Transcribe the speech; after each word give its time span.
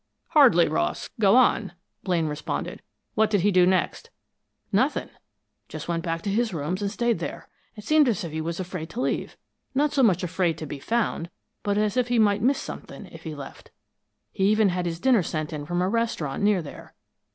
"Hardly, 0.29 0.67
Ross. 0.67 1.11
Go 1.19 1.35
on," 1.35 1.73
Blaine 2.01 2.25
responded. 2.25 2.81
"What 3.13 3.29
did 3.29 3.41
he 3.41 3.51
do 3.51 3.67
next?" 3.67 4.09
"Nothing. 4.71 5.09
Just 5.69 5.87
went 5.87 6.03
back 6.03 6.23
to 6.23 6.31
his 6.31 6.55
rooms 6.55 6.81
and 6.81 6.89
stayed 6.89 7.19
there. 7.19 7.47
It 7.75 7.83
seemed 7.83 8.07
as 8.09 8.23
if 8.23 8.31
he 8.31 8.41
was 8.41 8.59
afraid 8.59 8.89
to 8.89 8.99
leave 9.01 9.37
not 9.75 9.93
so 9.93 10.01
much 10.01 10.23
afraid 10.23 10.57
to 10.57 10.65
be 10.65 10.79
found, 10.79 11.29
but 11.61 11.77
as 11.77 11.97
if 11.97 12.07
he 12.07 12.17
might 12.17 12.41
miss 12.41 12.57
something, 12.57 13.05
if 13.11 13.25
he 13.25 13.35
left. 13.35 13.69
He 14.31 14.45
even 14.45 14.69
had 14.69 14.87
his 14.87 14.99
dinner 14.99 15.21
sent 15.21 15.53
in 15.53 15.67
from 15.67 15.83
a 15.83 15.87
restaurant 15.87 16.41
near 16.41 16.63
there. 16.63 16.95